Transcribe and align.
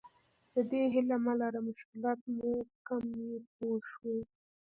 د 0.53 0.55
دې 0.71 0.83
هیله 0.93 1.17
مه 1.25 1.33
لره 1.41 1.59
مشکلات 1.69 2.19
مو 2.35 2.51
کم 2.87 3.03
وي 3.17 3.35
پوه 3.55 3.79
شوې!. 3.91 4.17